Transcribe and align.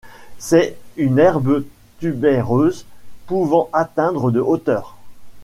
C'est 0.39 0.79
une 0.97 1.19
herbe 1.19 1.63
tubéreuse 1.99 2.87
pouvant 3.27 3.69
atteindre 3.71 4.31
de 4.31 4.39
hauteur. 4.41 4.97